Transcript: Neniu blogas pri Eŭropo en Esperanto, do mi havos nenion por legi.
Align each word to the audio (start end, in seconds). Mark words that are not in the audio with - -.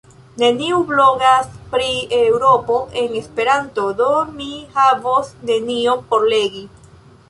Neniu 0.43 0.79
blogas 0.91 1.51
pri 1.75 1.91
Eŭropo 2.21 2.79
en 3.03 3.15
Esperanto, 3.23 3.87
do 4.03 4.11
mi 4.39 4.51
havos 4.81 5.35
nenion 5.53 6.07
por 6.13 6.31
legi. 6.37 6.71